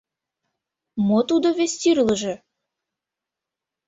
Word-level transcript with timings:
—Мо 1.07 1.19
тудо 1.29 1.47
вес 1.57 1.73
тӱрлыжӧ? 1.81 2.33